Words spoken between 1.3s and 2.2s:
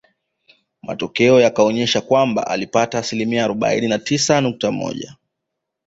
yakaonesha